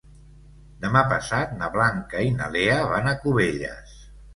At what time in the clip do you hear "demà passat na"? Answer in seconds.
0.85-1.69